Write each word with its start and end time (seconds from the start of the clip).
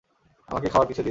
আমাকে 0.47 0.67
খাওয়ার 0.69 0.87
কিছু 0.87 0.93
দিন। 0.93 0.99